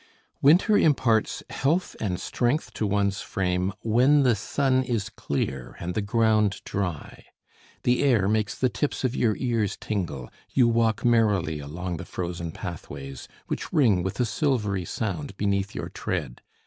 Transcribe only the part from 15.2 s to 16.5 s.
beneath your tread.